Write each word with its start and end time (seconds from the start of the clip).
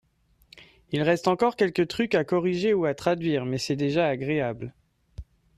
il 0.91 1.03
reste 1.03 1.27
encore 1.27 1.55
quelques 1.55 1.87
trucs 1.87 2.15
à 2.15 2.23
corriger 2.23 2.73
ou 2.73 2.85
à 2.85 2.95
traduire 2.95 3.45
mais 3.45 3.59
c'est 3.59 3.75
déjà 3.75 4.07
agréable. 4.07 4.73